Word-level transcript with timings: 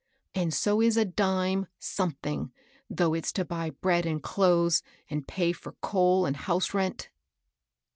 And 0.33 0.51
so 0.51 0.81
is 0.81 0.97
a 0.97 1.05
dime 1.05 1.67
something^ 1.79 2.49
though 2.89 3.13
it's 3.13 3.31
to 3.33 3.45
buy 3.45 3.69
bread 3.69 4.07
and 4.07 4.23
clothes, 4.23 4.81
and 5.11 5.27
pay 5.27 5.51
for 5.51 5.73
coal 5.73 6.25
and 6.25 6.35
house 6.35 6.73
rent.' 6.73 7.11